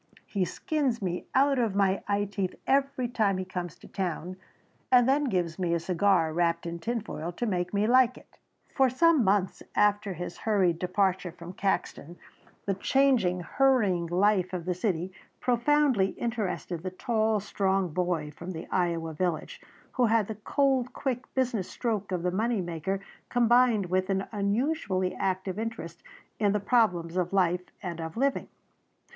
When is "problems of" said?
26.59-27.31